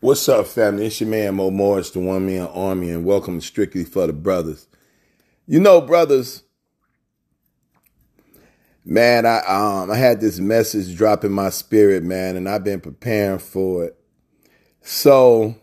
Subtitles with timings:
[0.00, 0.86] What's up, family?
[0.86, 4.12] It's your man Mo Morris, the One Man Army, and welcome to Strictly for the
[4.12, 4.68] Brothers.
[5.48, 6.44] You know, brothers,
[8.84, 12.80] man, I um I had this message drop in my spirit, man, and I've been
[12.80, 13.98] preparing for it.
[14.82, 15.56] So,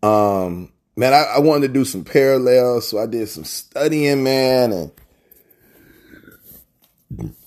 [0.00, 4.70] um, man, I, I wanted to do some parallels, so I did some studying, man,
[4.70, 4.92] and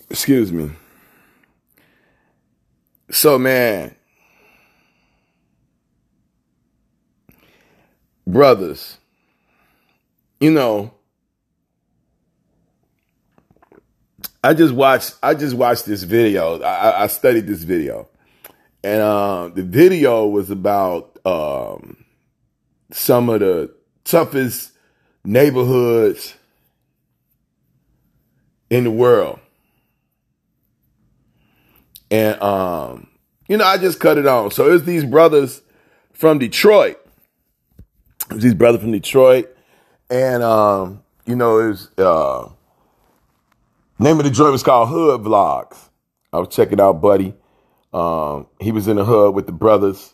[0.09, 0.71] excuse me.
[3.09, 3.95] So, man,
[8.31, 8.97] brothers,
[10.39, 10.93] you know,
[14.43, 16.61] I just watched I just watched this video.
[16.61, 18.07] I, I studied this video.
[18.81, 22.05] And uh, the video was about um,
[22.91, 23.73] some of the
[24.05, 24.71] toughest
[25.25, 26.35] neighborhoods
[28.69, 29.39] in the world.
[32.09, 33.07] And um,
[33.49, 34.51] you know, I just cut it on.
[34.51, 35.61] So it's these brothers
[36.13, 36.98] from Detroit
[38.35, 39.55] these brothers from Detroit,
[40.09, 42.49] and um, you know, was uh,
[43.97, 45.89] name of the joint was called Hood Vlogs.
[46.31, 47.33] I was checking out Buddy.
[47.91, 50.13] Um, he was in the hood with the brothers,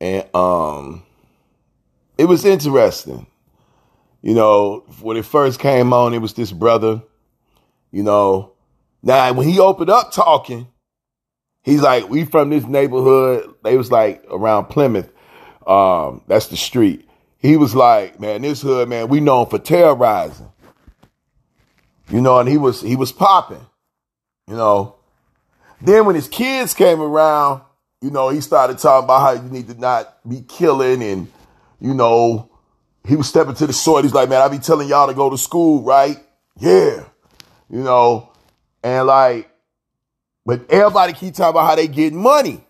[0.00, 1.04] and um,
[2.18, 3.26] it was interesting.
[4.20, 7.02] You know, when it first came on, it was this brother.
[7.90, 8.52] You know,
[9.02, 10.68] now when he opened up talking,
[11.62, 15.10] he's like, "We from this neighborhood." They was like around Plymouth.
[15.66, 17.07] Um, that's the street
[17.38, 20.50] he was like, man, this hood, man, we known for terrorizing.
[22.10, 23.64] You know, and he was he was popping.
[24.46, 24.96] You know.
[25.80, 27.62] Then when his kids came around,
[28.00, 31.28] you know, he started talking about how you need to not be killing and,
[31.80, 32.50] you know,
[33.06, 34.04] he was stepping to the sword.
[34.04, 36.18] He's like, man, I be telling y'all to go to school, right?
[36.58, 37.04] Yeah.
[37.70, 38.32] You know,
[38.82, 39.50] and like,
[40.44, 42.64] but everybody keep talking about how they get money.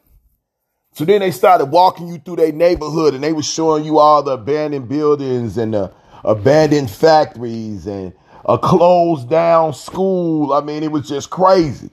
[0.98, 4.20] So then they started walking you through their neighborhood and they were showing you all
[4.20, 5.92] the abandoned buildings and the
[6.24, 8.12] abandoned factories and
[8.44, 10.52] a closed down school.
[10.52, 11.88] I mean, it was just crazy.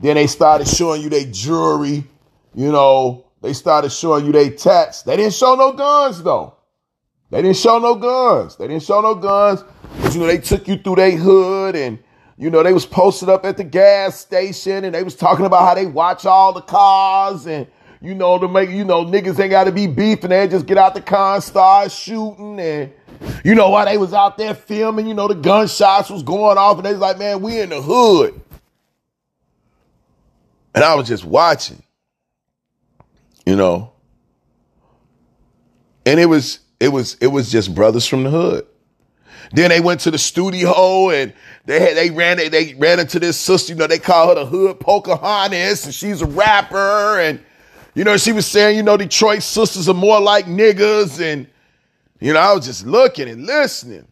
[0.00, 2.02] Then they started showing you their jewelry,
[2.52, 5.02] you know, they started showing you their tats.
[5.02, 6.56] They didn't show no guns though.
[7.30, 8.56] They didn't show no guns.
[8.56, 9.62] They didn't show no guns.
[10.02, 12.00] But you know, they took you through their hood and
[12.38, 15.64] you know, they was posted up at the gas station and they was talking about
[15.64, 17.68] how they watch all the cars and
[18.00, 20.30] you know, to make, you know, niggas ain't got to be beefing.
[20.30, 22.60] They just get out the and start shooting.
[22.60, 22.92] And,
[23.44, 26.76] you know, while they was out there filming, you know, the gunshots was going off.
[26.76, 28.40] And they was like, man, we in the hood.
[30.74, 31.82] And I was just watching,
[33.46, 33.92] you know.
[36.04, 38.66] And it was, it was, it was just brothers from the hood.
[39.52, 41.32] Then they went to the studio and
[41.64, 44.34] they had, they ran, they, they ran into this sister, you know, they call her
[44.34, 47.40] the hood Pocahontas and she's a rapper and,
[47.96, 51.18] you know, she was saying, you know, Detroit sisters are more like niggas.
[51.18, 51.48] And,
[52.20, 54.06] you know, I was just looking and listening,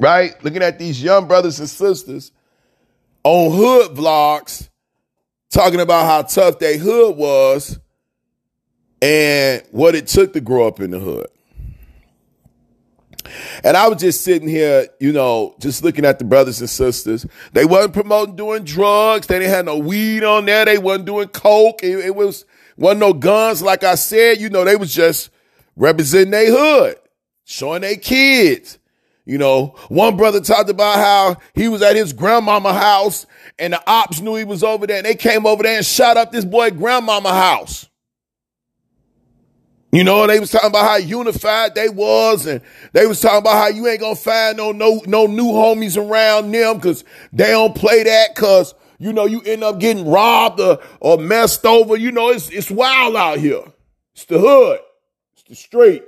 [0.00, 0.42] right?
[0.42, 2.32] Looking at these young brothers and sisters
[3.22, 4.70] on hood vlogs
[5.50, 7.78] talking about how tough their hood was
[9.02, 11.26] and what it took to grow up in the hood.
[13.64, 17.26] And I was just sitting here, you know, just looking at the brothers and sisters.
[17.52, 19.26] They wasn't promoting doing drugs.
[19.26, 20.64] They didn't have no weed on there.
[20.64, 21.82] They wasn't doing coke.
[21.82, 22.44] It, it was
[22.76, 25.30] wasn't no guns, like I said, you know, they was just
[25.76, 26.96] representing their hood,
[27.44, 28.78] showing their kids.
[29.24, 33.26] You know, one brother talked about how he was at his grandmama house
[33.58, 36.16] and the ops knew he was over there and they came over there and shot
[36.16, 37.88] up this boy grandmama house.
[39.92, 42.60] You know, they was talking about how unified they was, and
[42.92, 46.50] they was talking about how you ain't gonna find no no no new homies around
[46.50, 50.78] them because they don't play that because you know, you end up getting robbed or,
[51.00, 51.96] or messed over.
[51.96, 53.62] You know, it's, it's wild out here.
[54.14, 54.80] It's the hood.
[55.34, 56.02] It's the street.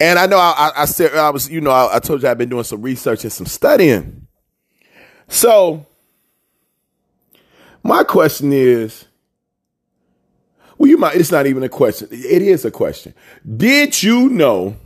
[0.00, 2.38] And I know I, I said I was, you know, I, I told you I've
[2.38, 4.28] been doing some research and some studying.
[5.26, 5.84] So
[7.82, 9.06] my question is,
[10.78, 12.08] well, you might, it's not even a question.
[12.10, 13.12] It is a question.
[13.56, 14.76] Did you know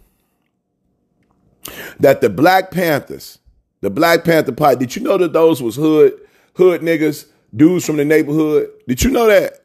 [2.01, 3.39] that the Black Panthers
[3.83, 4.79] the Black Panther Party.
[4.79, 6.19] Did you know that those was hood
[6.55, 8.71] hood niggas, dudes from the neighborhood?
[8.89, 9.65] Did you know that?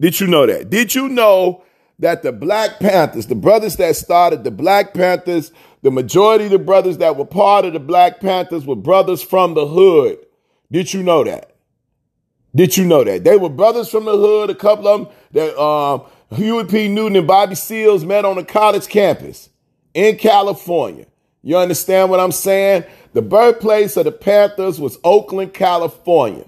[0.00, 0.70] Did you know that?
[0.70, 1.62] Did you know
[1.98, 5.52] that the Black Panthers, the brothers that started the Black Panthers,
[5.82, 9.54] the majority of the brothers that were part of the Black Panthers were brothers from
[9.54, 10.18] the hood?
[10.72, 11.49] Did you know that?
[12.54, 13.24] Did you know that?
[13.24, 14.50] They were brothers from the hood.
[14.50, 16.02] A couple of them that um,
[16.34, 16.88] Huey P.
[16.88, 19.50] Newton and Bobby Seals met on a college campus
[19.94, 21.06] in California.
[21.42, 22.84] You understand what I'm saying?
[23.12, 26.44] The birthplace of the Panthers was Oakland, California,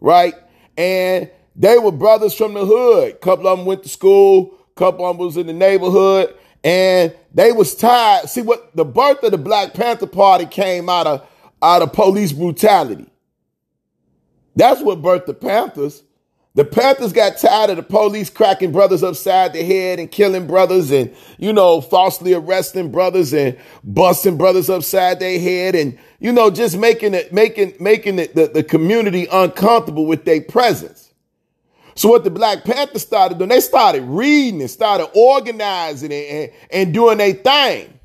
[0.00, 0.34] right?
[0.76, 3.12] And they were brothers from the hood.
[3.12, 6.34] A couple of them went to school, a couple of them was in the neighborhood,
[6.62, 8.28] and they was tired.
[8.28, 11.26] See what the birth of the Black Panther Party came out of
[11.62, 13.06] out of police brutality.
[14.56, 16.02] That's what birthed the Panthers.
[16.56, 20.92] The Panthers got tired of the police cracking brothers upside the head and killing brothers
[20.92, 26.50] and, you know, falsely arresting brothers and busting brothers upside their head and, you know,
[26.50, 31.12] just making it, making, making it, the, the community uncomfortable with their presence.
[31.96, 36.52] So what the Black Panthers started doing, they started reading and started organizing and, and,
[36.70, 37.98] and doing their thing.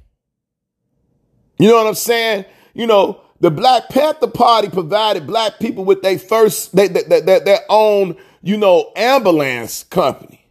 [1.59, 2.45] You know what I'm saying?
[2.73, 7.39] You know, the Black Panther Party provided black people with their first, they, they, they,
[7.39, 10.45] their own, you know, ambulance company.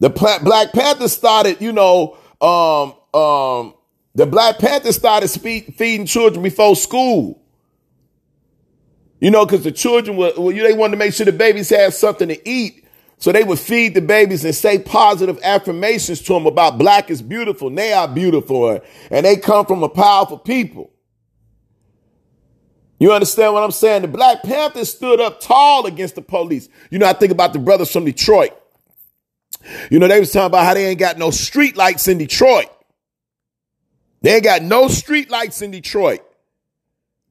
[0.00, 3.74] The Black Panthers started, you know, um, um,
[4.14, 7.42] the Black Panthers started feeding children before school.
[9.18, 11.94] You know, because the children were, well, they wanted to make sure the babies had
[11.94, 12.84] something to eat.
[13.18, 17.22] So they would feed the babies and say positive affirmations to them about black is
[17.22, 17.68] beautiful.
[17.68, 18.82] And they are beautiful.
[19.10, 20.90] And they come from a powerful people.
[22.98, 24.02] You understand what I'm saying?
[24.02, 26.68] The Black Panthers stood up tall against the police.
[26.90, 28.52] You know, I think about the brothers from Detroit.
[29.90, 32.70] You know, they was talking about how they ain't got no street lights in Detroit.
[34.22, 36.20] They ain't got no street lights in Detroit.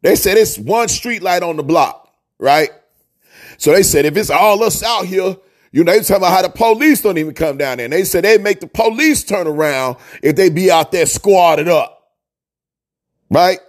[0.01, 2.69] They said it's one street light on the block, right?
[3.57, 5.37] So they said if it's all us out here,
[5.71, 7.85] you know, they talking about how the police don't even come down there.
[7.85, 11.67] And they said they make the police turn around if they be out there squatted
[11.67, 12.13] up.
[13.29, 13.59] Right?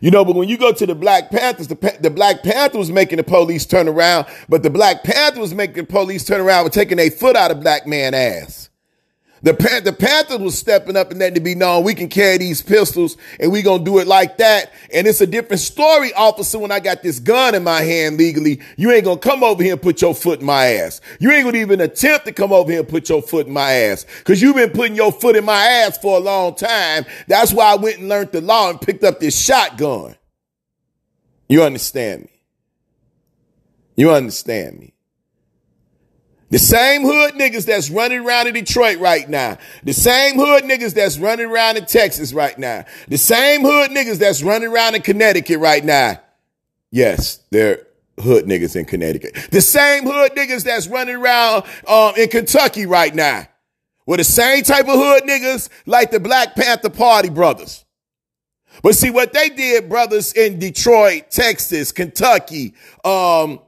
[0.00, 2.90] You know, but when you go to the Black Panthers, the, the Black Panther was
[2.90, 6.64] making the police turn around, but the Black Panther was making the police turn around
[6.64, 8.69] with taking a foot out of black man ass.
[9.42, 12.36] The, Pan- the Panthers was stepping up and letting it be known we can carry
[12.36, 14.72] these pistols and we gonna do it like that.
[14.92, 18.60] And it's a different story, officer, when I got this gun in my hand legally.
[18.76, 21.00] You ain't gonna come over here and put your foot in my ass.
[21.20, 23.72] You ain't gonna even attempt to come over here and put your foot in my
[23.72, 24.04] ass.
[24.24, 27.06] Cause you've been putting your foot in my ass for a long time.
[27.26, 30.16] That's why I went and learned the law and picked up this shotgun.
[31.48, 32.30] You understand me?
[33.96, 34.94] You understand me?
[36.50, 39.56] The same hood niggas that's running around in Detroit right now.
[39.84, 42.84] The same hood niggas that's running around in Texas right now.
[43.08, 46.20] The same hood niggas that's running around in Connecticut right now.
[46.90, 47.86] Yes, they're
[48.18, 49.36] hood niggas in Connecticut.
[49.52, 53.46] The same hood niggas that's running around um, in Kentucky right now.
[54.06, 57.84] Were the same type of hood niggas like the Black Panther Party brothers.
[58.82, 62.74] But see what they did, brothers in Detroit, Texas, Kentucky,
[63.04, 63.60] um,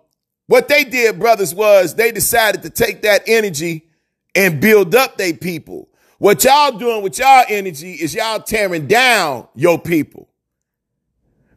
[0.53, 3.87] what they did, brothers, was they decided to take that energy
[4.35, 5.89] and build up their people.
[6.19, 10.29] What y'all doing with y'all energy is y'all tearing down your people.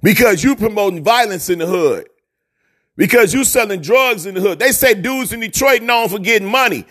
[0.02, 2.08] Because you promoting violence in the hood.
[2.96, 4.60] Because you selling drugs in the hood.
[4.60, 6.86] They say dudes in Detroit known for getting money.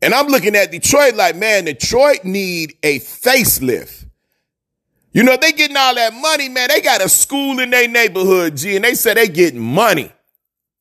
[0.00, 4.06] And I'm looking at Detroit like, man, Detroit need a facelift.
[5.12, 6.70] You know, they getting all that money, man.
[6.70, 10.10] They got a school in their neighborhood, G, and they say they getting money.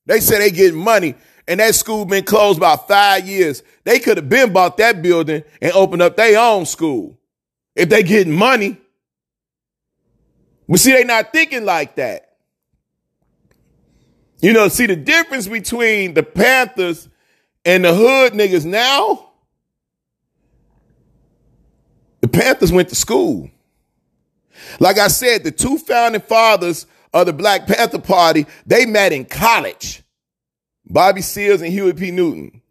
[0.09, 1.13] They say they get money
[1.47, 3.61] and that school been closed about five years.
[3.83, 7.15] They could have been bought that building and opened up their own school
[7.75, 8.77] if they getting money.
[10.67, 12.37] But see, they not thinking like that.
[14.41, 17.07] You know, see the difference between the Panthers
[17.63, 19.29] and the hood niggas now.
[22.21, 23.47] The Panthers went to school.
[24.79, 29.25] Like I said, the two founding fathers of the Black Panther Party, they met in
[29.25, 30.03] college.
[30.89, 32.11] Bobby Seals and Huey P.
[32.11, 32.61] Newton.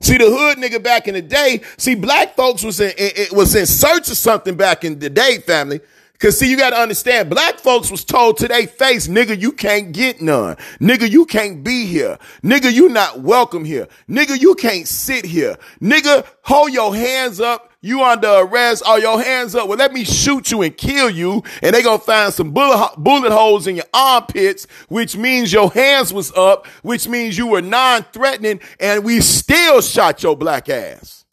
[0.00, 3.54] See, the hood nigga back in the day, see, black folks was in, it was
[3.54, 5.80] in search of something back in the day, family.
[6.22, 9.90] Cause see, you gotta understand, black folks was told to their face, nigga, you can't
[9.90, 10.54] get none.
[10.80, 12.16] Nigga, you can't be here.
[12.44, 13.88] Nigga, you not welcome here.
[14.08, 15.56] Nigga, you can't sit here.
[15.80, 19.66] Nigga, hold your hands up you under arrest, all your hands up.
[19.66, 21.42] Well, let me shoot you and kill you.
[21.60, 26.12] And they gonna find some bullet, bullet holes in your armpits, which means your hands
[26.12, 31.24] was up, which means you were non-threatening and we still shot your black ass.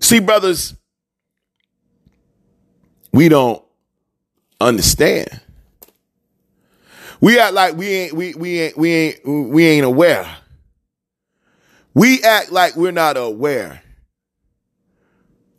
[0.00, 0.74] See, brothers,
[3.12, 3.62] we don't
[4.60, 5.40] understand.
[7.20, 10.28] We act like we ain't, we, we ain't, we ain't, we ain't aware.
[11.94, 13.82] We act like we're not aware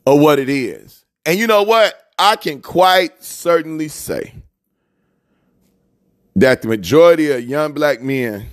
[0.06, 1.06] of what it is.
[1.26, 1.94] And you know what?
[2.18, 4.34] I can quite certainly say
[6.36, 8.48] that the majority of young black men,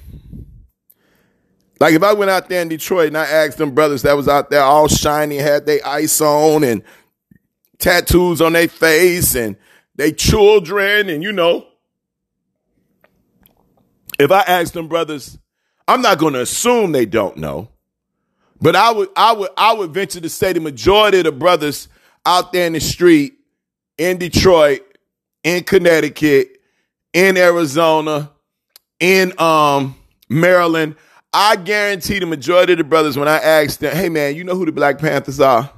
[1.81, 4.29] like if I went out there in Detroit and I asked them brothers that was
[4.29, 6.83] out there all shiny, had their ice on and
[7.81, 9.57] tattoos on their face and
[9.97, 11.67] they children and you know,
[14.19, 15.39] if I ask them brothers,
[15.89, 17.69] I'm not going to assume they don't know,
[18.61, 21.89] but I would, I would, I would venture to say the majority of the brothers
[22.25, 23.35] out there in the street
[23.99, 24.81] in Detroit,
[25.43, 26.59] in Connecticut,
[27.13, 28.31] in Arizona,
[28.99, 29.95] in um,
[30.29, 30.97] Maryland,
[31.33, 34.55] I guarantee the majority of the brothers, when I ask them, hey man, you know
[34.55, 35.71] who the Black Panthers are?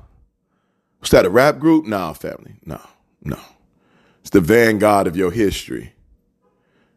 [1.03, 1.85] Was that a rap group?
[1.85, 2.55] Nah, family.
[2.65, 2.81] No,
[3.23, 3.39] no.
[4.21, 5.93] It's the vanguard of your history.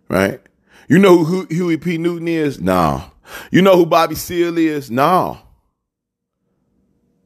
[0.08, 0.40] Right?
[0.88, 1.98] You know who Huey P.
[1.98, 2.62] Newton is?
[2.62, 3.04] No.
[3.52, 4.92] You know who Bobby Seale is?
[4.92, 5.40] No.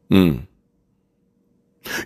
[0.09, 0.37] Hmm.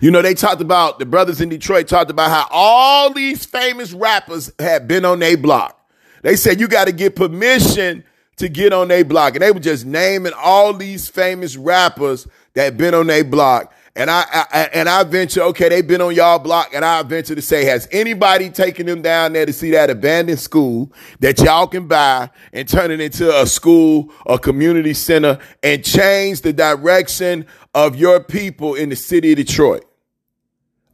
[0.00, 3.92] You know, they talked about, the brothers in Detroit talked about how all these famous
[3.92, 5.78] rappers had been on their block.
[6.22, 8.04] They said you got to get permission
[8.36, 9.34] to get on their block.
[9.34, 13.72] And they were just naming all these famous rappers that been on their block.
[13.96, 17.36] And I, I, and I venture, okay, they've been on y'all block, and I venture
[17.36, 21.68] to say, has anybody taken them down there to see that abandoned school that y'all
[21.68, 27.46] can buy and turn it into a school, a community center, and change the direction
[27.72, 29.84] of your people in the city of Detroit?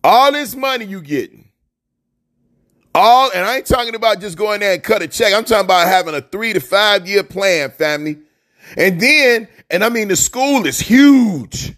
[0.05, 1.51] All this money you getting,
[2.95, 5.33] all, and I ain't talking about just going there and cut a check.
[5.33, 8.19] I'm talking about having a three to five year plan, family.
[8.77, 11.77] And then, and I mean, the school is huge.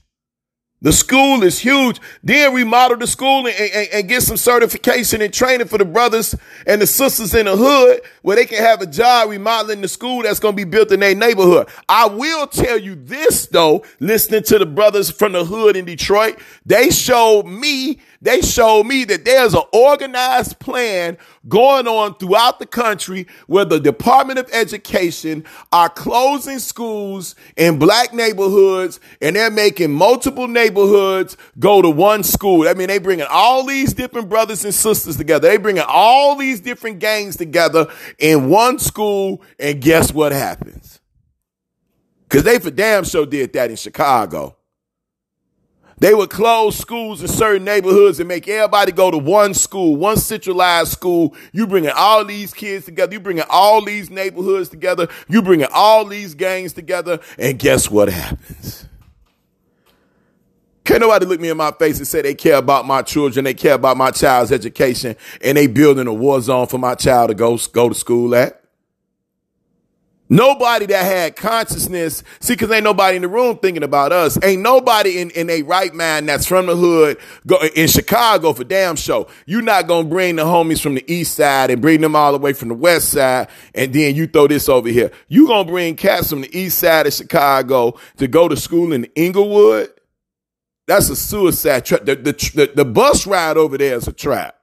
[0.83, 2.01] The school is huge.
[2.25, 6.35] Then remodel the school and, and, and, get some certification and training for the brothers
[6.67, 10.23] and the sisters in the hood where they can have a job remodeling the school
[10.23, 11.69] that's going to be built in their neighborhood.
[11.89, 16.41] I will tell you this though, listening to the brothers from the hood in Detroit,
[16.67, 22.67] they showed me they showed me that there's an organized plan going on throughout the
[22.67, 29.91] country where the Department of Education are closing schools in black neighborhoods and they're making
[29.91, 32.69] multiple neighborhoods go to one school.
[32.69, 35.49] I mean, they bringing all these different brothers and sisters together.
[35.49, 37.87] They bringing all these different gangs together
[38.19, 39.43] in one school.
[39.59, 41.01] And guess what happens?
[42.29, 44.57] Cause they for damn sure did that in Chicago.
[46.03, 50.17] They would close schools in certain neighborhoods and make everybody go to one school, one
[50.17, 51.33] centralized school.
[51.53, 53.13] You bringing all these kids together.
[53.13, 55.07] You bringing all these neighborhoods together.
[55.29, 57.21] You bringing all these gangs together.
[57.39, 58.89] And guess what happens?
[60.85, 63.55] Can't nobody look me in my face and say they care about my children, they
[63.55, 67.35] care about my child's education, and they building a war zone for my child to
[67.35, 68.63] go, go to school at.
[70.33, 74.43] Nobody that had consciousness, see, cause ain't nobody in the room thinking about us.
[74.43, 78.65] Ain't nobody in, in a right mind that's from the hood go, in Chicago for
[78.65, 79.29] damn show.
[79.45, 82.39] You're not gonna bring the homies from the east side and bring them all the
[82.39, 85.13] way from the west side and then you throw this over here.
[85.29, 89.05] You gonna bring cats from the east side of Chicago to go to school in
[89.15, 89.93] Englewood?
[90.87, 92.05] That's a suicide trap.
[92.05, 94.57] The, the, the, the bus ride over there is a trap.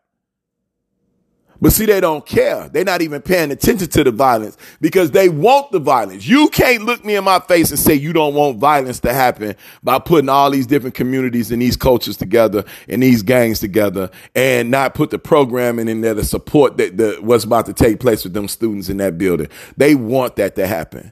[1.62, 2.70] But see, they don't care.
[2.70, 6.26] They're not even paying attention to the violence because they want the violence.
[6.26, 9.56] You can't look me in my face and say you don't want violence to happen
[9.84, 14.72] by putting all these different communities and these cultures together and these gangs together and
[14.72, 18.24] not put the programming in there to support that the, what's about to take place
[18.24, 19.50] with them students in that building.
[19.76, 21.12] They want that to happen.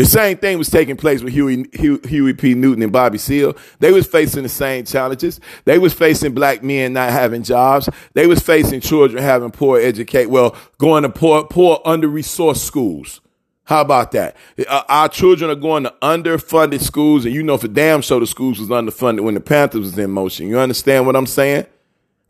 [0.00, 2.54] The same thing was taking place with Huey, Huey, Huey, P.
[2.54, 3.54] Newton and Bobby Seale.
[3.80, 5.40] They was facing the same challenges.
[5.66, 7.86] They was facing black men not having jobs.
[8.14, 13.20] They was facing children having poor educate, well, going to poor, poor under-resourced schools.
[13.64, 14.38] How about that?
[14.66, 18.26] Uh, our children are going to underfunded schools, and you know for damn sure the
[18.26, 20.48] schools was underfunded when the Panthers was in motion.
[20.48, 21.66] You understand what I'm saying?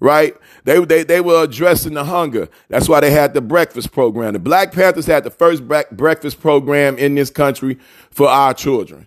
[0.01, 0.35] Right?
[0.65, 2.49] They, they, they were addressing the hunger.
[2.69, 4.33] That's why they had the breakfast program.
[4.33, 7.79] The Black Panthers had the first breakfast program in this country
[8.11, 9.07] for our children.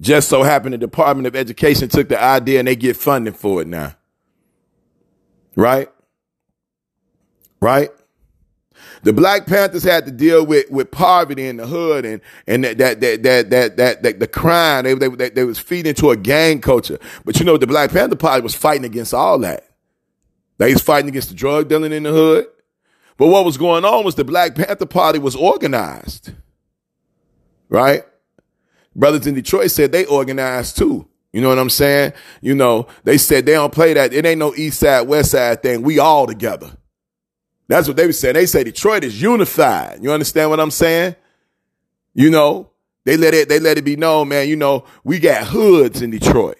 [0.00, 3.62] Just so happened the Department of Education took the idea and they get funding for
[3.62, 3.96] it now.
[5.56, 5.90] Right?
[7.60, 7.90] Right?
[9.02, 12.78] The Black Panthers had to deal with, with poverty in the hood and, and that,
[12.78, 14.84] that, that, that, that, that, that the crime.
[14.84, 16.98] They, they, they was feeding into a gang culture.
[17.24, 19.65] But you know, the Black Panther Party was fighting against all that.
[20.58, 22.46] They was fighting against the drug dealing in the hood.
[23.16, 26.32] But what was going on was the Black Panther Party was organized.
[27.68, 28.04] Right?
[28.94, 31.08] Brothers in Detroit said they organized too.
[31.32, 32.12] You know what I'm saying?
[32.40, 34.14] You know, they said they don't play that.
[34.14, 35.82] It ain't no east side, west side thing.
[35.82, 36.70] We all together.
[37.68, 38.34] That's what they were saying.
[38.34, 39.98] They say Detroit is unified.
[40.02, 41.16] You understand what I'm saying?
[42.14, 42.70] You know,
[43.04, 46.10] they let it, they let it be known, man, you know, we got hoods in
[46.10, 46.58] Detroit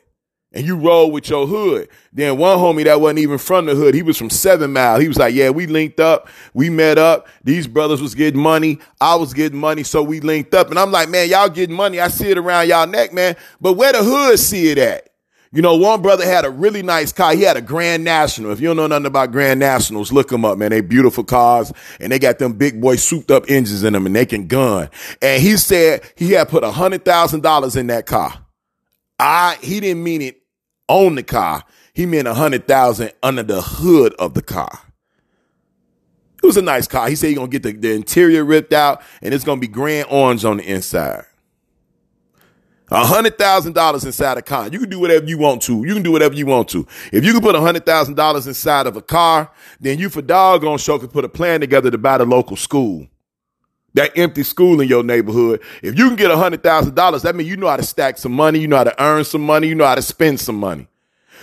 [0.56, 1.86] and you roll with your hood.
[2.14, 4.98] Then one homie that wasn't even from the hood, he was from Seven Mile.
[4.98, 6.28] He was like, yeah, we linked up.
[6.54, 7.28] We met up.
[7.44, 8.78] These brothers was getting money.
[8.98, 9.82] I was getting money.
[9.82, 10.70] So we linked up.
[10.70, 12.00] And I'm like, man, y'all getting money.
[12.00, 13.36] I see it around y'all neck, man.
[13.60, 15.10] But where the hood see it at?
[15.52, 17.34] You know, one brother had a really nice car.
[17.34, 18.50] He had a Grand National.
[18.50, 20.70] If you don't know nothing about Grand Nationals, look them up, man.
[20.70, 21.70] They beautiful cars
[22.00, 24.88] and they got them big boy souped up engines in them and they can gun.
[25.20, 28.32] And he said he had put a hundred thousand dollars in that car.
[29.18, 30.42] I, he didn't mean it
[30.88, 31.64] on the car.
[31.92, 34.80] He meant a hundred thousand under the hood of the car.
[36.42, 37.08] It was a nice car.
[37.08, 40.08] He said he's gonna get the, the interior ripped out and it's gonna be grand
[40.10, 41.24] orange on the inside.
[42.90, 44.68] A hundred thousand dollars inside a car.
[44.68, 45.84] You can do whatever you want to.
[45.84, 46.86] You can do whatever you want to.
[47.12, 49.50] If you can put a hundred thousand dollars inside of a car,
[49.80, 53.08] then you for doggone sure can put a plan together to buy the local school.
[53.96, 55.60] That empty school in your neighborhood.
[55.82, 58.18] If you can get a hundred thousand dollars, that means you know how to stack
[58.18, 60.56] some money, you know how to earn some money, you know how to spend some
[60.56, 60.86] money.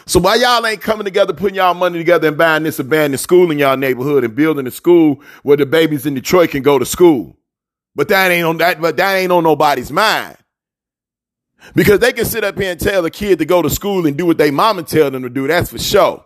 [0.06, 3.52] So why y'all ain't coming together, putting y'all money together and buying this abandoned school
[3.52, 6.86] in y'all neighborhood and building a school where the babies in Detroit can go to
[6.86, 7.36] school?
[7.96, 10.38] But that ain't on that, but that ain't on nobody's mind.
[11.74, 14.18] Because they can sit up here and tell a kid to go to school and
[14.18, 15.48] do what they mama tell them to do.
[15.48, 16.26] That's for sure.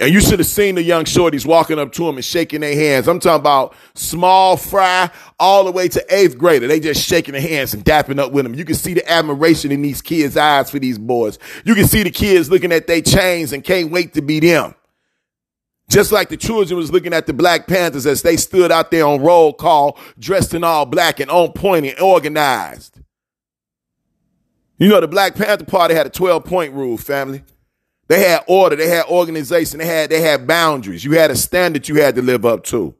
[0.00, 2.74] And you should have seen the young shorties walking up to them and shaking their
[2.74, 3.06] hands.
[3.06, 6.66] I'm talking about small fry all the way to eighth grader.
[6.66, 8.54] They just shaking their hands and dapping up with them.
[8.54, 11.38] You can see the admiration in these kids' eyes for these boys.
[11.66, 14.74] You can see the kids looking at their chains and can't wait to be them.
[15.90, 19.04] Just like the children was looking at the Black Panthers as they stood out there
[19.04, 23.00] on roll call, dressed in all black and on point and organized.
[24.78, 27.42] You know, the Black Panther Party had a 12 point rule, family.
[28.10, 31.04] They had order, they had organization, they had, they had boundaries.
[31.04, 32.92] You had a standard you had to live up to.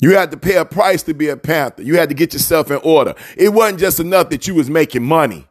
[0.00, 1.82] You had to pay a price to be a Panther.
[1.82, 3.14] You had to get yourself in order.
[3.38, 5.48] It wasn't just enough that you was making money.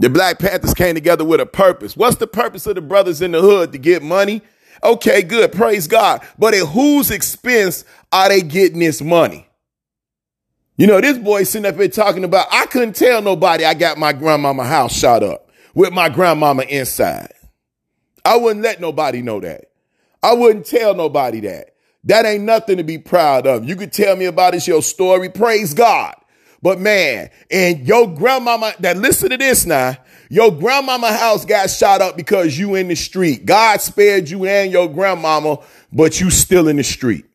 [0.00, 1.96] The Black Panthers came together with a purpose.
[1.96, 3.72] What's the purpose of the brothers in the hood?
[3.72, 4.42] To get money?
[4.82, 5.50] Okay, good.
[5.52, 6.20] Praise God.
[6.38, 9.48] But at whose expense are they getting this money?
[10.76, 13.96] You know, this boy sitting up here talking about, I couldn't tell nobody I got
[13.96, 17.32] my grandmama house shot up with my grandmama inside.
[18.24, 19.66] I wouldn't let nobody know that.
[20.22, 21.74] I wouldn't tell nobody that.
[22.04, 23.64] That ain't nothing to be proud of.
[23.64, 25.28] You could tell me about it's your story.
[25.28, 26.16] Praise God.
[26.60, 29.96] But man, and your grandmama that listen to this now,
[30.28, 33.46] your grandmama house got shot up because you in the street.
[33.46, 35.58] God spared you and your grandmama,
[35.92, 37.26] but you still in the street.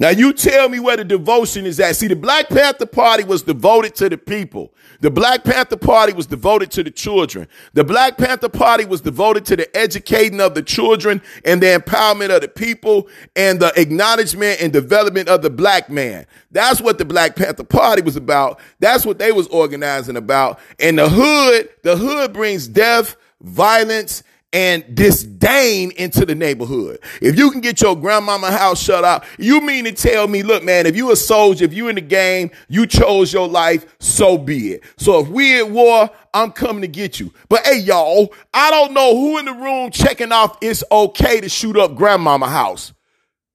[0.00, 1.94] Now you tell me where the devotion is at.
[1.94, 4.74] See, the Black Panther Party was devoted to the people.
[5.00, 7.46] The Black Panther Party was devoted to the children.
[7.74, 12.34] The Black Panther Party was devoted to the educating of the children and the empowerment
[12.34, 16.26] of the people and the acknowledgement and development of the black man.
[16.50, 18.58] That's what the Black Panther Party was about.
[18.80, 20.58] That's what they was organizing about.
[20.80, 27.00] And the hood, the hood brings death, violence, and disdain into the neighborhood.
[27.20, 30.62] If you can get your grandmama house shut out, you mean to tell me, look,
[30.62, 34.38] man, if you a soldier, if you in the game, you chose your life, so
[34.38, 34.84] be it.
[34.96, 37.34] So if we at war, I'm coming to get you.
[37.48, 41.48] But hey, y'all, I don't know who in the room checking off it's okay to
[41.48, 42.94] shoot up grandmama house.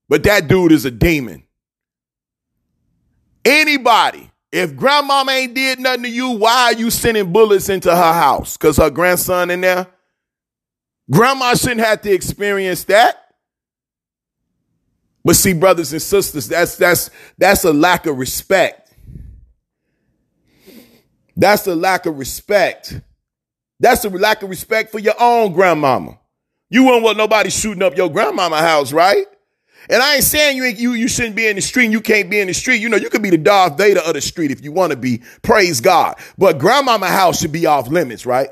[0.10, 1.44] But that dude is a demon.
[3.46, 8.14] Anybody, if grandmama ain't did nothing to you, why are you sending bullets into her
[8.14, 8.58] house?
[8.58, 9.88] Cause her grandson in there?
[11.12, 13.34] Grandma shouldn't have to experience that.
[15.24, 18.94] But see, brothers and sisters, that's that's that's a lack of respect.
[21.36, 23.00] That's a lack of respect.
[23.80, 26.20] That's a lack of respect for your own grandmama.
[26.70, 29.26] You wouldn't want nobody shooting up your grandmama house, right?
[29.90, 31.90] And I ain't saying you ain't, you you shouldn't be in the street.
[31.90, 32.82] You can't be in the street.
[32.82, 34.98] You know, you could be the Darth Vader of the street if you want to
[34.98, 35.24] be.
[35.42, 36.18] Praise God.
[36.38, 38.50] But grandmama house should be off limits, right?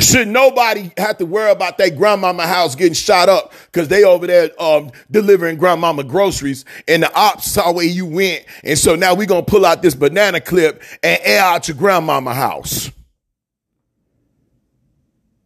[0.00, 4.28] Should nobody have to worry about their grandmama house getting shot up because they over
[4.28, 8.44] there um, delivering grandmama groceries and the ops saw where you went.
[8.62, 11.76] And so now we're going to pull out this banana clip and air out your
[11.76, 12.92] grandmama house.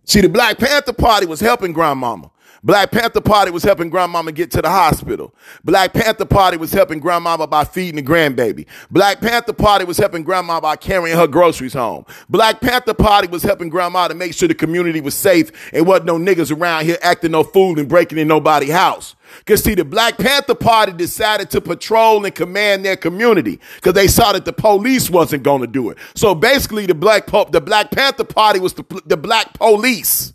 [0.04, 2.30] See, the Black Panther Party was helping grandmama.
[2.64, 5.34] Black Panther Party was helping grandmama get to the hospital.
[5.64, 8.66] Black Panther Party was helping grandmama by feeding the grandbaby.
[8.88, 12.06] Black Panther Party was helping grandma by carrying her groceries home.
[12.28, 16.06] Black Panther Party was helping grandma to make sure the community was safe and wasn't
[16.06, 19.16] no niggas around here acting no fool and breaking in nobody's house.
[19.44, 24.06] Cause see, the Black Panther Party decided to patrol and command their community because they
[24.06, 25.98] saw that the police wasn't going to do it.
[26.14, 30.32] So basically, the Black po- the Black Panther Party was the, the Black police.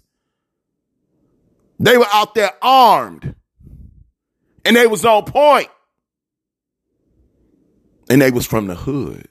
[1.80, 3.36] They were out there armed.
[4.66, 5.70] And they was on point.
[8.10, 9.28] And they was from the hood.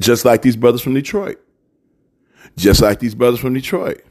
[0.00, 1.40] Just like these brothers from Detroit.
[2.56, 4.02] Just like these brothers from Detroit.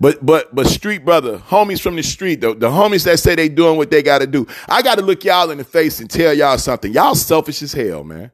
[0.00, 3.48] But but but street brother, homies from the street, the, the homies that say they
[3.48, 4.46] doing what they gotta do.
[4.68, 6.92] I gotta look y'all in the face and tell y'all something.
[6.92, 8.30] Y'all selfish as hell, man.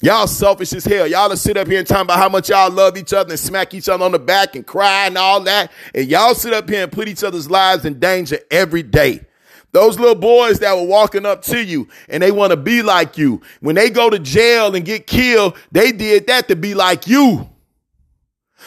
[0.00, 1.06] Y'all selfish as hell.
[1.06, 3.38] Y'all to sit up here and talk about how much y'all love each other and
[3.38, 5.70] smack each other on the back and cry and all that.
[5.94, 9.24] And y'all sit up here and put each other's lives in danger every day.
[9.70, 13.16] Those little boys that were walking up to you and they want to be like
[13.16, 13.40] you.
[13.60, 17.48] When they go to jail and get killed, they did that to be like you.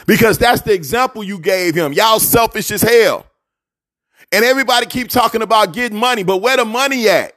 [0.08, 1.94] Because that's the example you gave him.
[1.94, 3.26] Y'all selfish as hell.
[4.32, 7.34] And everybody keep talking about getting money, but where the money at?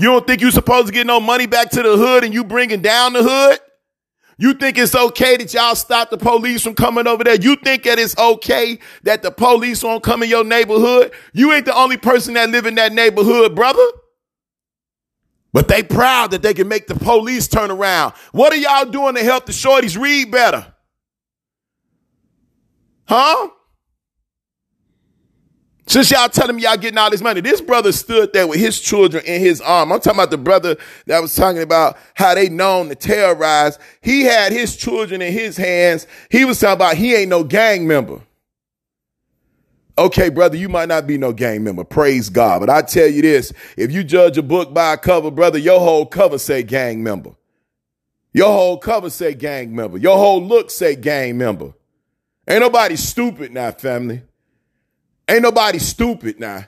[0.00, 2.42] You don't think you're supposed to get no money back to the hood and you
[2.42, 3.58] bringing down the hood?
[4.38, 7.34] You think it's okay that y'all stop the police from coming over there?
[7.34, 11.12] You think that it's okay that the police won't come in your neighborhood?
[11.34, 13.86] You ain't the only person that live in that neighborhood, brother.
[15.52, 18.14] But they proud that they can make the police turn around.
[18.32, 20.74] What are y'all doing to help the shorties read better?
[23.06, 23.50] Huh?
[25.90, 28.78] Since y'all telling me y'all getting all this money, this brother stood there with his
[28.78, 29.90] children in his arm.
[29.90, 30.76] I'm talking about the brother
[31.06, 33.76] that was talking about how they known to terrorize.
[34.00, 36.06] He had his children in his hands.
[36.30, 38.20] He was talking about he ain't no gang member.
[39.98, 41.82] Okay, brother, you might not be no gang member.
[41.82, 42.60] Praise God.
[42.60, 45.80] But I tell you this, if you judge a book by a cover, brother, your
[45.80, 47.32] whole cover say gang member.
[48.32, 49.98] Your whole cover say gang member.
[49.98, 51.72] Your whole look say gang member.
[52.46, 54.22] Ain't nobody stupid now, family.
[55.30, 56.66] Ain't nobody stupid now.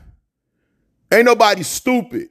[1.12, 2.29] Ain't nobody stupid.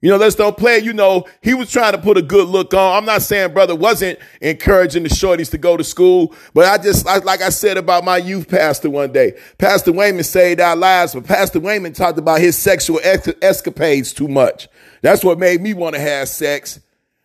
[0.00, 0.78] You know, let's don't play.
[0.78, 2.96] You know, he was trying to put a good look on.
[2.96, 7.06] I'm not saying brother wasn't encouraging the shorties to go to school, but I just,
[7.06, 11.24] like I said about my youth pastor one day, Pastor Wayman saved our lives, but
[11.24, 14.68] Pastor Wayman talked about his sexual escapades too much.
[15.02, 16.80] That's what made me want to have sex.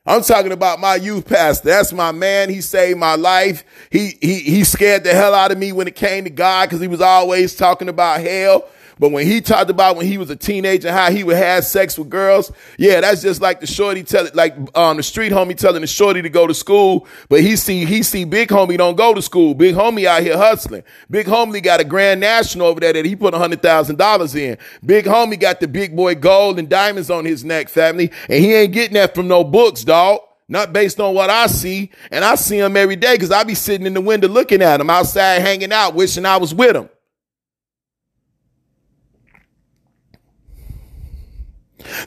[0.09, 1.69] I'm talking about my youth pastor.
[1.69, 2.49] That's my man.
[2.49, 3.63] He saved my life.
[3.91, 6.81] He, he, he scared the hell out of me when it came to God because
[6.81, 8.67] he was always talking about hell.
[8.99, 11.97] But when he talked about when he was a teenager, how he would have sex
[11.97, 15.81] with girls, yeah, that's just like the shorty tell like um the street homie telling
[15.81, 17.07] the shorty to go to school.
[17.29, 19.53] But he see he see big homie don't go to school.
[19.53, 20.83] Big homie out here hustling.
[21.09, 24.35] Big homie got a grand national over there that he put a hundred thousand dollars
[24.35, 24.57] in.
[24.85, 28.53] Big homie got the big boy gold and diamonds on his neck, family, and he
[28.53, 31.91] ain't getting that from no books, dog not based on what I see.
[32.09, 34.81] And I see him every day because I be sitting in the window looking at
[34.81, 36.89] him outside hanging out, wishing I was with him.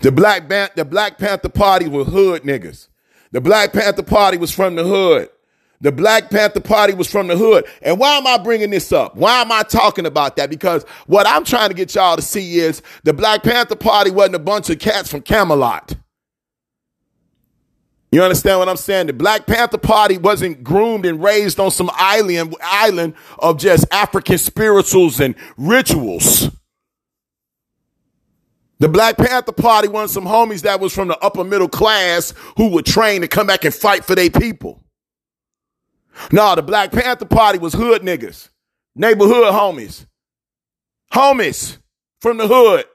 [0.01, 2.89] The Black, Ban- the Black Panther Party was hood niggas.
[3.33, 5.31] The Black Panther Party was from the hood.
[5.81, 7.65] The Black Panther Party was from the hood.
[7.83, 9.17] And why am I bringing this up?
[9.17, 10.49] Why am I talking about that?
[10.49, 14.37] Because what I'm trying to get y'all to see is the Black Panther Party wasn't
[14.37, 15.97] a bunch of cats from Camelot.
[18.13, 19.07] You understand what I'm saying?
[19.07, 24.39] The Black Panther Party wasn't groomed and raised on some island, island of just African
[24.39, 26.51] spirituals and rituals.
[28.83, 32.67] The Black Panther Party wanted some homies that was from the upper middle class who
[32.67, 34.83] were trained to come back and fight for their people.
[36.33, 38.49] No, the Black Panther Party was hood niggas,
[38.97, 40.07] neighborhood homies,
[41.13, 41.79] homies
[42.21, 42.87] from the hood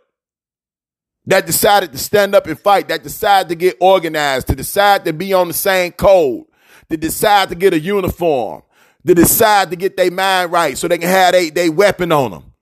[1.26, 5.14] that decided to stand up and fight, that decided to get organized, to decide to
[5.14, 6.48] be on the same code,
[6.90, 8.62] to decide to get a uniform,
[9.06, 12.54] to decide to get their mind right so they can have their weapon on them.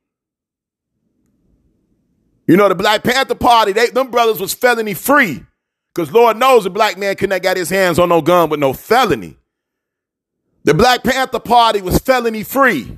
[2.47, 5.43] You know, the Black Panther Party, they, them brothers was felony free.
[5.93, 8.60] Because Lord knows a black man couldn't have got his hands on no gun with
[8.60, 9.38] no felony.
[10.65, 12.97] The Black Panther Party was felony free.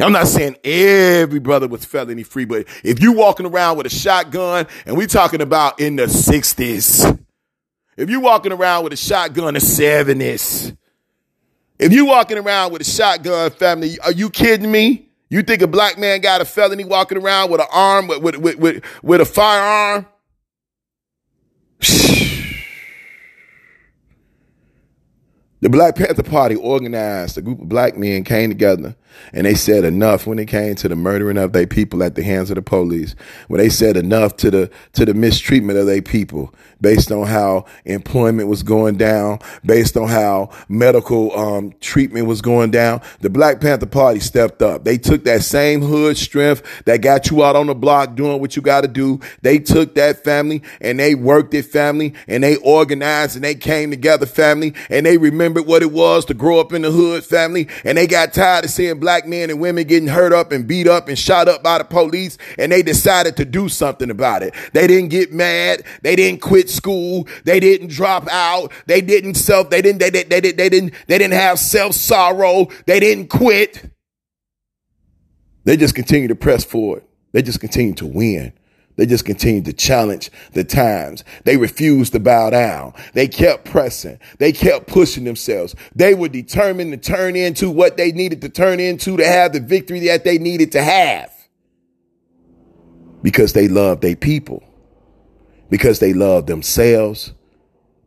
[0.00, 3.90] I'm not saying every brother was felony free, but if you walking around with a
[3.90, 7.20] shotgun, and we talking about in the 60s,
[7.96, 10.76] if you walking around with a shotgun in the 70s,
[11.78, 15.11] if you walking around with a shotgun family, are you kidding me?
[15.32, 18.36] You think a black man got a felony walking around with an arm, with, with,
[18.36, 20.06] with, with, with a firearm?
[25.60, 28.96] The Black Panther Party organized, a group of black men came together
[29.32, 32.22] and they said enough when it came to the murdering of their people at the
[32.22, 33.14] hands of the police.
[33.48, 37.64] When they said enough to the to the mistreatment of their people based on how
[37.84, 43.60] employment was going down, based on how medical um, treatment was going down, the Black
[43.60, 44.84] Panther Party stepped up.
[44.84, 48.56] They took that same hood strength that got you out on the block doing what
[48.56, 49.20] you got to do.
[49.42, 53.90] They took that family and they worked it family and they organized and they came
[53.90, 57.68] together family and they remembered what it was to grow up in the hood family
[57.84, 60.86] and they got tired of seeing black men and women getting hurt up and beat
[60.86, 64.54] up and shot up by the police and they decided to do something about it.
[64.72, 65.82] They didn't get mad.
[66.02, 67.26] They didn't quit school.
[67.44, 68.72] They didn't drop out.
[68.86, 71.94] They didn't self, they didn't, they, they, they, they, they didn't, they didn't have self
[71.94, 72.68] sorrow.
[72.86, 73.90] They didn't quit.
[75.64, 77.02] They just continue to press forward.
[77.32, 78.52] They just continue to win.
[78.96, 81.24] They just continued to challenge the times.
[81.44, 82.92] They refused to bow down.
[83.14, 84.18] They kept pressing.
[84.38, 85.74] They kept pushing themselves.
[85.94, 89.60] They were determined to turn into what they needed to turn into to have the
[89.60, 91.32] victory that they needed to have.
[93.22, 94.62] Because they loved their people.
[95.70, 97.32] Because they loved themselves.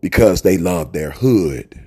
[0.02, 1.85] Because they loved their hood.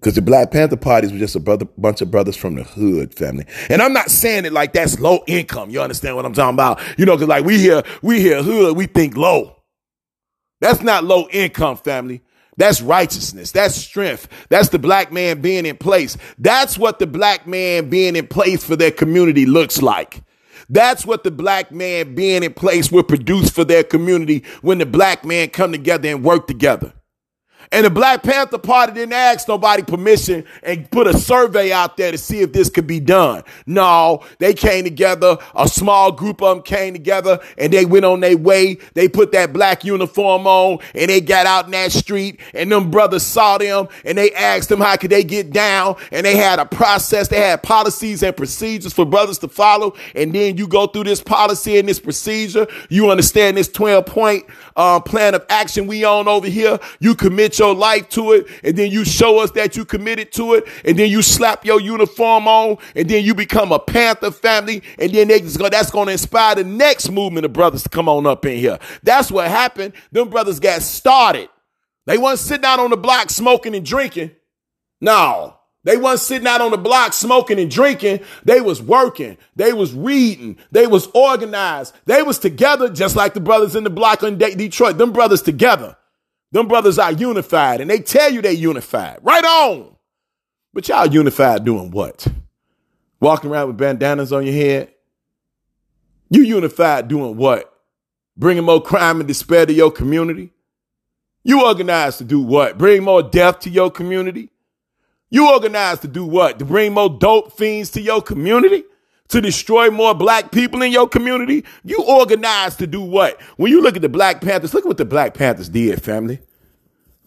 [0.00, 3.12] Because the Black Panther parties were just a brother, bunch of brothers from the hood
[3.12, 3.44] family.
[3.68, 5.68] And I'm not saying it like that's low income.
[5.68, 6.80] You understand what I'm talking about?
[6.98, 9.56] You know, cause like we hear, we hear hood, we think low.
[10.62, 12.22] That's not low income family.
[12.56, 13.52] That's righteousness.
[13.52, 14.26] That's strength.
[14.48, 16.16] That's the black man being in place.
[16.38, 20.22] That's what the black man being in place for their community looks like.
[20.70, 24.86] That's what the black man being in place will produce for their community when the
[24.86, 26.94] black man come together and work together.
[27.72, 32.10] And the Black Panther Party didn't ask nobody permission and put a survey out there
[32.10, 33.44] to see if this could be done.
[33.66, 35.38] No, they came together.
[35.54, 38.78] A small group of them came together and they went on their way.
[38.94, 42.90] They put that black uniform on and they got out in that street and them
[42.90, 46.58] brothers saw them and they asked them how could they get down and they had
[46.58, 47.28] a process.
[47.28, 49.94] They had policies and procedures for brothers to follow.
[50.14, 52.66] And then you go through this policy and this procedure.
[52.88, 54.44] You understand this 12 point
[54.76, 56.78] uh, plan of action we on over here.
[56.98, 60.54] You commit your life to it, and then you show us that you committed to
[60.54, 64.82] it, and then you slap your uniform on, and then you become a Panther family,
[64.98, 68.08] and then they go, that's going to inspire the next movement of brothers to come
[68.08, 68.78] on up in here.
[69.02, 69.94] That's what happened.
[70.12, 71.48] Them brothers got started.
[72.06, 74.32] They wasn't sitting out on the block smoking and drinking.
[75.00, 75.56] No.
[75.82, 78.20] They wasn't sitting out on the block smoking and drinking.
[78.44, 79.38] They was working.
[79.56, 80.58] They was reading.
[80.70, 81.94] They was organized.
[82.04, 84.98] They was together just like the brothers in the block in Detroit.
[84.98, 85.96] Them brothers together.
[86.52, 89.18] Them brothers are unified and they tell you they unified.
[89.22, 89.96] Right on.
[90.72, 92.26] But y'all unified doing what?
[93.20, 94.92] Walking around with bandanas on your head?
[96.30, 97.72] You unified doing what?
[98.36, 100.52] Bringing more crime and despair to your community?
[101.42, 102.78] You organized to do what?
[102.78, 104.50] Bring more death to your community?
[105.30, 106.58] You organized to do what?
[106.58, 108.84] To bring more dope fiends to your community?
[109.30, 111.64] To destroy more black people in your community?
[111.84, 113.40] You organized to do what?
[113.56, 116.40] When you look at the Black Panthers, look at what the Black Panthers did, family.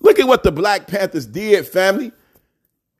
[0.01, 2.11] Look at what the Black Panthers did, family.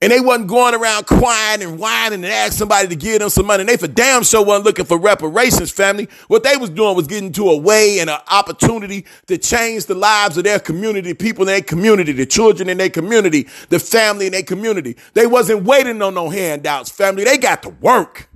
[0.01, 3.45] And they wasn't going around crying and whining and asking somebody to give them some
[3.45, 3.61] money.
[3.61, 6.09] And they for damn sure wasn't looking for reparations, family.
[6.27, 9.95] What they was doing was getting to a way and an opportunity to change the
[9.95, 14.25] lives of their community, people in their community, the children in their community, the family
[14.25, 14.97] in their community.
[15.13, 17.23] They wasn't waiting on no handouts, family.
[17.23, 18.29] They got to work.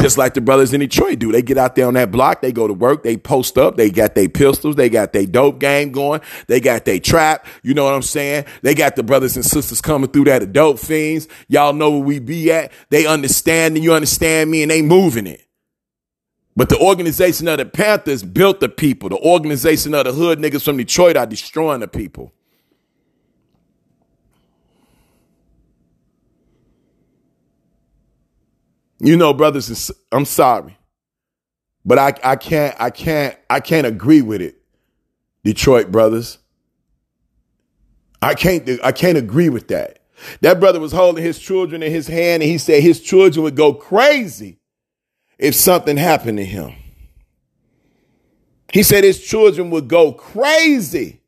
[0.00, 1.30] Just like the brothers in Detroit do.
[1.30, 3.90] They get out there on that block, they go to work, they post up, they
[3.90, 7.84] got their pistols, they got their dope game going, they got their trap, you know
[7.84, 8.46] what I'm saying?
[8.62, 11.28] They got the brothers and sisters coming through that dope fiends.
[11.48, 12.72] Y'all know where we be at.
[12.88, 15.46] They understand and you understand me and they moving it.
[16.56, 19.10] But the organization of the Panthers built the people.
[19.10, 22.32] The organization of the hood niggas from Detroit are destroying the people.
[29.00, 30.76] You know, brothers, I'm sorry,
[31.84, 34.56] but I, I can't, I can't, I can't agree with it.
[35.42, 36.38] Detroit brothers.
[38.20, 40.00] I can't, I can't agree with that.
[40.42, 43.56] That brother was holding his children in his hand and he said his children would
[43.56, 44.58] go crazy
[45.38, 46.74] if something happened to him.
[48.72, 51.19] He said his children would go crazy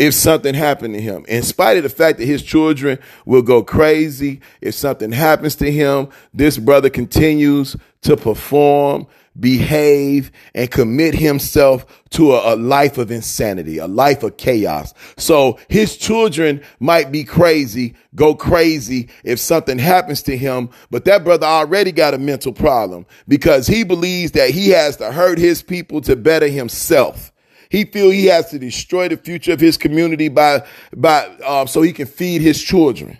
[0.00, 1.26] if something happened to him.
[1.28, 5.70] In spite of the fact that his children will go crazy if something happens to
[5.70, 9.06] him, this brother continues to perform,
[9.38, 14.94] behave, and commit himself to a, a, life of insanity, a life of chaos.
[15.18, 21.24] So his children might be crazy, go crazy if something happens to him, but that
[21.24, 25.62] brother already got a mental problem because he believes that he has to hurt his
[25.62, 27.32] people to better himself.
[27.70, 31.82] He feel he has to destroy the future of his community by, by, uh, so
[31.82, 33.16] he can feed his children.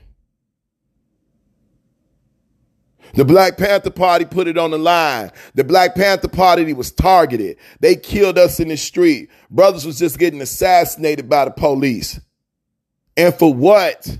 [3.14, 5.30] The Black Panther Party put it on the line.
[5.54, 7.58] The Black Panther Party was targeted.
[7.78, 9.30] They killed us in the street.
[9.50, 12.20] Brothers was just getting assassinated by the police.
[13.16, 14.18] And for what?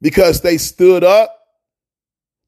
[0.00, 1.35] Because they stood up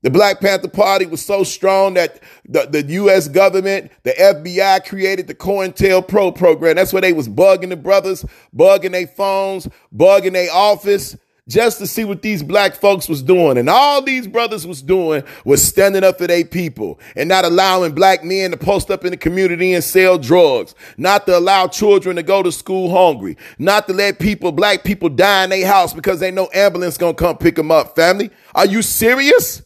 [0.02, 3.26] the Black Panther Party was so strong that the, the U.S.
[3.26, 6.76] government, the FBI created the COINTELPRO program.
[6.76, 11.16] That's where they was bugging the brothers, bugging their phones, bugging their office,
[11.48, 13.58] just to see what these black folks was doing.
[13.58, 17.94] And all these brothers was doing was standing up for their people and not allowing
[17.94, 22.16] black men to post up in the community and sell drugs, not to allow children
[22.16, 25.92] to go to school hungry, not to let people, black people die in their house
[25.92, 27.96] because they know ambulance gonna come pick them up.
[27.96, 29.62] Family, are you serious?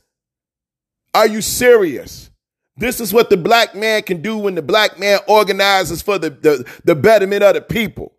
[1.14, 2.31] Are you serious?
[2.77, 6.31] This is what the black man can do when the black man organizes for the,
[6.31, 8.12] the, the betterment of the people.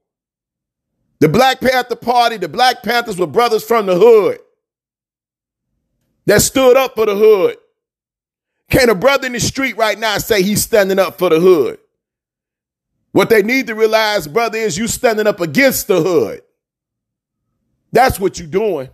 [1.19, 4.39] The Black Panther Party, the Black Panthers were brothers from the hood
[6.25, 7.57] that stood up for the hood.
[8.69, 11.79] Can a brother in the street right now say he's standing up for the hood?
[13.13, 16.41] What they need to realize, brother, is you standing up against the hood.
[17.91, 18.89] That's what you're doing.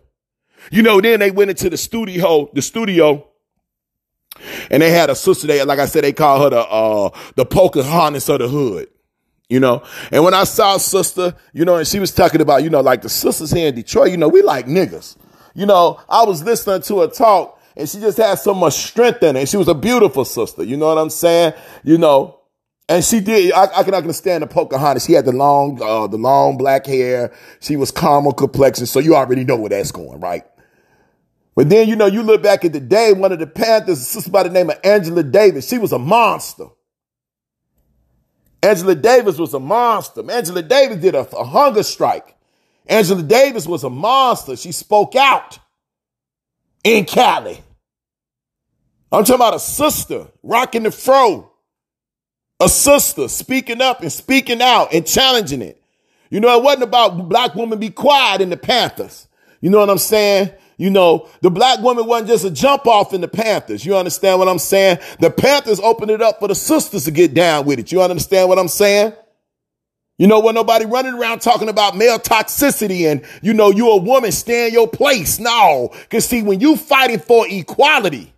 [0.71, 3.28] You know, then they went into the studio, the studio,
[4.71, 7.45] and they had a sister They like I said, they call her the uh the
[7.45, 8.89] Pocahontas of the hood.
[9.49, 12.69] You know, and when I saw sister, you know, and she was talking about, you
[12.69, 15.17] know, like the sisters here in Detroit, you know, we like niggas.
[15.55, 19.23] You know, I was listening to her talk and she just had so much strength
[19.23, 19.39] in it.
[19.39, 20.63] And she was a beautiful sister.
[20.63, 21.53] You know what I'm saying?
[21.83, 22.39] You know,
[22.87, 23.53] and she did.
[23.53, 25.05] I, I understand the Pocahontas.
[25.05, 27.33] She had the long, uh, the long black hair.
[27.59, 28.85] She was caramel complexion.
[28.85, 30.43] So you already know where that's going, right?
[31.59, 34.03] But then, you know, you look back at the day, one of the Panthers, a
[34.05, 36.67] sister by the name of Angela Davis, she was a monster.
[38.63, 40.21] Angela Davis was a monster.
[40.31, 42.33] Angela Davis did a, a hunger strike.
[42.85, 44.55] Angela Davis was a monster.
[44.55, 45.59] She spoke out
[46.85, 47.61] in Cali.
[49.11, 51.51] I'm talking about a sister rocking the fro
[52.61, 55.83] a sister speaking up and speaking out and challenging it.
[56.29, 59.27] You know, it wasn't about black women be quiet in the Panthers.
[59.59, 60.53] You know what I'm saying?
[60.79, 63.85] You know, the black woman wasn't just a jump off in the Panthers.
[63.85, 64.99] You understand what I'm saying?
[65.19, 67.91] The Panthers opened it up for the sisters to get down with it.
[67.91, 69.11] You understand what I'm saying?
[70.17, 73.97] You know, when nobody running around talking about male toxicity and, you know, you a
[73.97, 75.37] woman, stay in your place.
[75.37, 75.93] No.
[76.09, 78.33] Cause see, when you fighting for equality,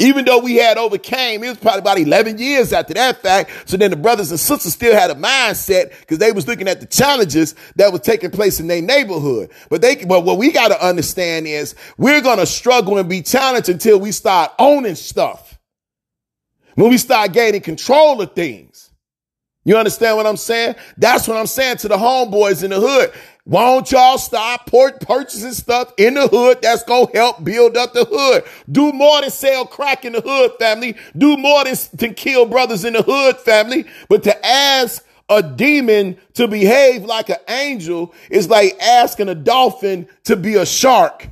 [0.00, 3.68] even though we had overcame, it was probably about 11 years after that fact.
[3.68, 6.80] So then the brothers and sisters still had a mindset because they was looking at
[6.80, 9.50] the challenges that was taking place in their neighborhood.
[9.68, 13.20] But they, but what we got to understand is we're going to struggle and be
[13.20, 15.58] challenged until we start owning stuff.
[16.76, 18.90] When we start gaining control of things.
[19.64, 20.76] You understand what I'm saying?
[20.96, 23.12] That's what I'm saying to the homeboys in the hood.
[23.50, 28.04] Won't y'all stop purchasing stuff in the hood that's going to help build up the
[28.04, 28.44] hood?
[28.70, 30.96] Do more than sell crack in the hood, family.
[31.18, 33.86] Do more than to kill brothers in the hood, family.
[34.08, 40.06] But to ask a demon to behave like an angel is like asking a dolphin
[40.24, 41.28] to be a shark.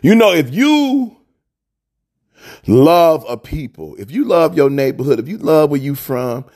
[0.00, 1.14] You know, if you
[2.66, 6.46] love a people, if you love your neighborhood, if you love where you from,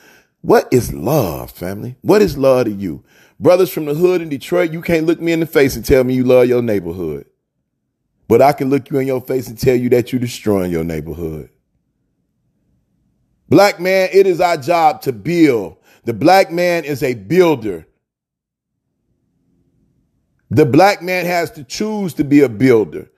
[0.42, 1.96] what is love, family?
[2.02, 3.04] What is love to you?
[3.38, 6.04] Brothers from the hood in Detroit, you can't look me in the face and tell
[6.04, 7.26] me you love your neighborhood.
[8.28, 10.84] But I can look you in your face and tell you that you're destroying your
[10.84, 11.50] neighborhood.
[13.48, 15.76] Black man, it is our job to build.
[16.04, 17.86] The black man is a builder.
[20.50, 23.10] The black man has to choose to be a builder.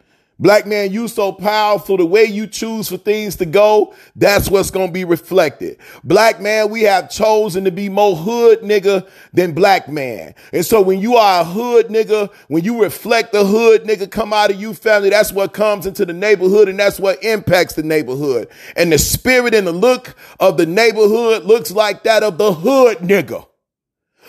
[0.43, 1.97] Black man, you so powerful.
[1.97, 5.79] The way you choose for things to go, that's what's going to be reflected.
[6.03, 10.35] Black man, we have chosen to be more hood nigga than black man.
[10.53, 14.33] And so when you are a hood nigga, when you reflect the hood nigga come
[14.33, 17.85] out of you family, that's what comes into the neighborhood and that's what impacts the
[17.85, 18.49] neighborhood.
[18.75, 22.99] And the spirit and the look of the neighborhood looks like that of the hood
[22.99, 23.47] nigga.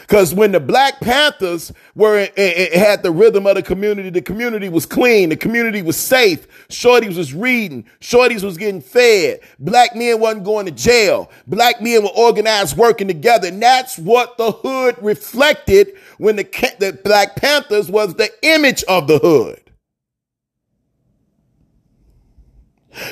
[0.04, 4.68] Because when the Black Panthers were it had the rhythm of the community, the community
[4.68, 6.46] was clean, the community was safe.
[6.68, 9.40] Shorties was reading, shorties was getting fed.
[9.60, 11.32] Black men wasn't going to jail.
[11.48, 16.44] Black men were organized, working together, and that's what the hood reflected when the
[16.80, 19.62] the Black Panthers was the image of the hood.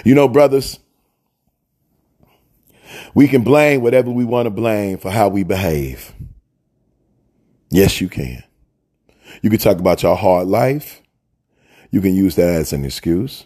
[0.03, 0.79] You know, brothers,
[3.13, 6.13] we can blame whatever we want to blame for how we behave.
[7.71, 8.43] Yes, you can.
[9.41, 11.01] You can talk about your hard life.
[11.89, 13.45] You can use that as an excuse.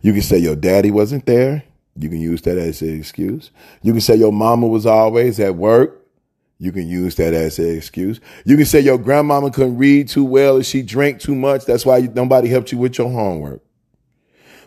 [0.00, 1.62] You can say your daddy wasn't there.
[1.98, 3.50] You can use that as an excuse.
[3.82, 6.02] You can say your mama was always at work.
[6.58, 8.20] You can use that as an excuse.
[8.46, 11.66] You can say your grandmama couldn't read too well or she drank too much.
[11.66, 13.62] That's why nobody helped you with your homework.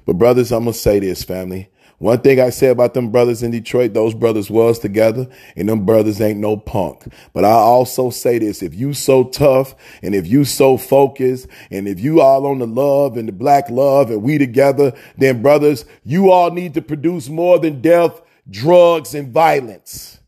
[0.06, 1.70] But brothers, I'm going to say this, family.
[2.00, 5.28] One thing I say about them brothers in Detroit, those brothers was together
[5.58, 7.14] and them brothers ain't no punk.
[7.34, 11.88] But I also say this, if you so tough and if you so focused and
[11.90, 15.84] if you all on the love and the black love and we together, then brothers,
[16.06, 20.19] you all need to produce more than death, drugs and violence.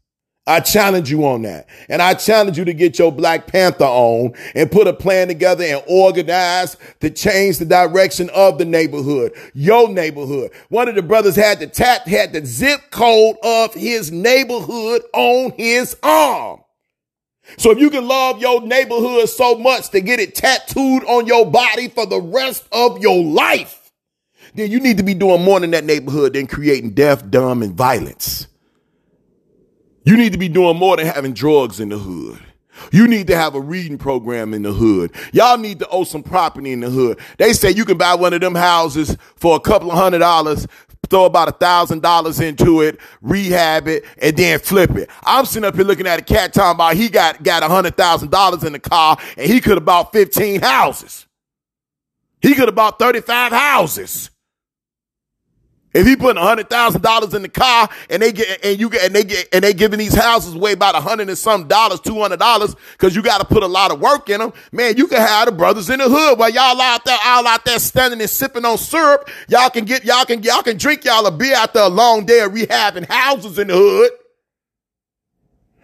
[0.48, 1.68] I challenge you on that.
[1.88, 5.64] And I challenge you to get your Black Panther on and put a plan together
[5.64, 10.52] and organize to change the direction of the neighborhood, your neighborhood.
[10.70, 15.52] One of the brothers had the tap, had the zip code of his neighborhood on
[15.58, 16.62] his arm.
[17.58, 21.50] So if you can love your neighborhood so much to get it tattooed on your
[21.50, 23.92] body for the rest of your life,
[24.56, 27.74] then you need to be doing more in that neighborhood than creating death, dumb, and
[27.74, 28.48] violence.
[30.04, 32.40] You need to be doing more than having drugs in the hood.
[32.92, 35.12] You need to have a reading program in the hood.
[35.34, 37.20] Y'all need to own some property in the hood.
[37.38, 40.66] They say you can buy one of them houses for a couple of hundred dollars,
[41.10, 45.10] throw about a thousand dollars into it, rehab it, and then flip it.
[45.24, 47.98] I'm sitting up here looking at a cat talking about he got, got a hundred
[47.98, 51.28] thousand dollars in the car and he could have bought 15 houses.
[52.42, 54.32] He could have bought 35 houses.
[55.94, 59.04] If he putting hundred thousand dollars in the car and they get and you get
[59.04, 62.00] and they get and they giving these houses away about a hundred and some dollars,
[62.00, 64.54] two hundred dollars, because you got to put a lot of work in them.
[64.72, 67.66] Man, you can have the brothers in the hood while y'all out there, all out
[67.66, 69.30] there standing and sipping on syrup.
[69.50, 72.40] Y'all can get y'all can y'all can drink y'all a beer after a long day
[72.40, 74.12] of rehabbing houses in the hood.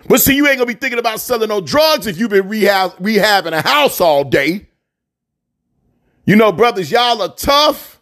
[0.08, 2.92] But see, you ain't gonna be thinking about selling no drugs if you've been rehab
[2.98, 4.68] rehabbing a house all day.
[6.24, 7.97] You know, brothers, y'all are tough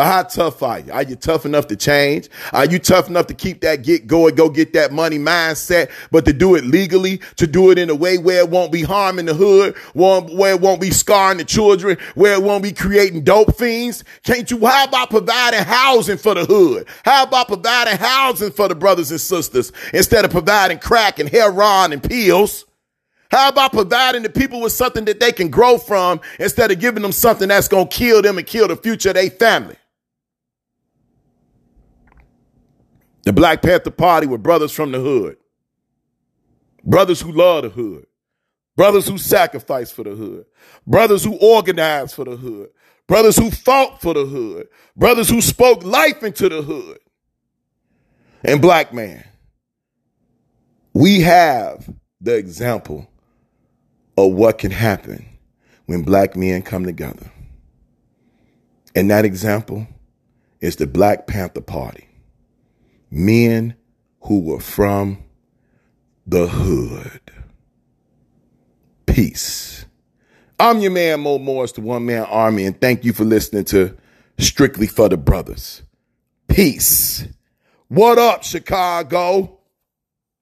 [0.00, 0.90] but how tough are you?
[0.92, 2.30] Are you tough enough to change?
[2.54, 6.24] Are you tough enough to keep that get going, go get that money mindset, but
[6.24, 9.26] to do it legally, to do it in a way where it won't be harming
[9.26, 13.54] the hood, where it won't be scarring the children, where it won't be creating dope
[13.58, 14.02] fiends?
[14.24, 14.64] Can't you?
[14.64, 16.86] How about providing housing for the hood?
[17.04, 21.92] How about providing housing for the brothers and sisters instead of providing crack and heroin
[21.92, 22.64] and pills?
[23.30, 27.02] How about providing the people with something that they can grow from instead of giving
[27.02, 29.76] them something that's going to kill them and kill the future of their family?
[33.24, 35.36] The Black Panther Party were brothers from the hood,
[36.84, 38.06] brothers who love the hood,
[38.76, 40.46] brothers who sacrificed for the hood,
[40.86, 42.70] brothers who organized for the hood,
[43.06, 46.98] brothers who fought for the hood, brothers who spoke life into the hood.
[48.42, 49.24] And black man,
[50.94, 53.06] we have the example
[54.16, 55.26] of what can happen
[55.86, 57.30] when black men come together.
[58.94, 59.86] And that example
[60.60, 62.09] is the Black Panther Party
[63.10, 63.74] men
[64.22, 65.18] who were from
[66.26, 67.20] the hood.
[69.06, 69.84] Peace.
[70.58, 73.96] I'm your man, Mo Morris, the one man army, and thank you for listening to
[74.38, 75.82] Strictly for the Brothers.
[76.48, 77.26] Peace.
[77.88, 79.59] What up, Chicago?